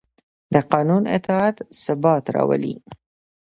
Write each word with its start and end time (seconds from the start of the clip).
د 0.53 0.55
قانون 0.71 1.03
اطاعت 1.17 1.57
ثبات 1.83 2.25
راولي 2.35 2.75